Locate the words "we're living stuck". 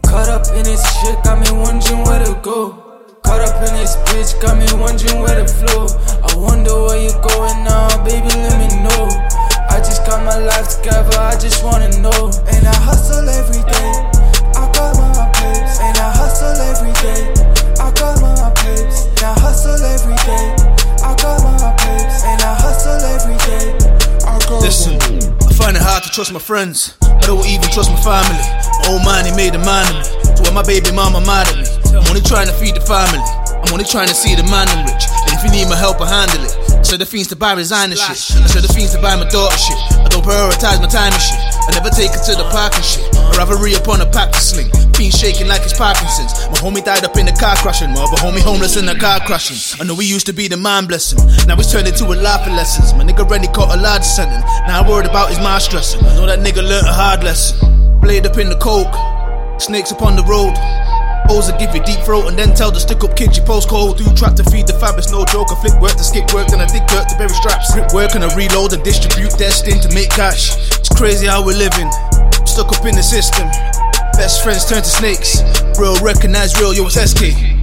71.44-72.72